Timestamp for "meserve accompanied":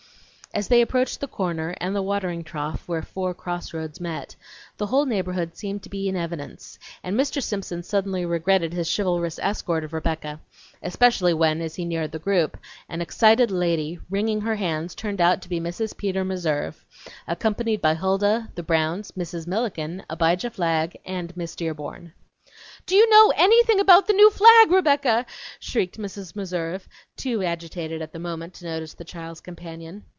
16.25-17.81